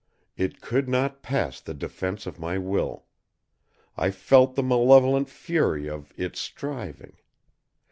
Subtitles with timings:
[0.35, 3.05] It could not pass the defense of my will.
[3.95, 7.17] I felt the malevolent fury of Its striving.